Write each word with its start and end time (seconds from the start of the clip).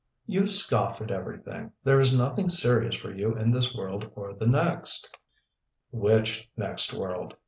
"You 0.25 0.47
scoff 0.47 0.99
at 0.99 1.11
everything. 1.11 1.73
There 1.83 1.99
is 1.99 2.17
nothing 2.17 2.49
serious 2.49 2.95
for 2.95 3.11
you 3.13 3.37
in 3.37 3.51
this 3.51 3.75
world 3.75 4.09
or 4.15 4.33
the 4.33 4.47
next." 4.47 5.15
"Which 5.91 6.49
next 6.57 6.91
world? 6.91 7.35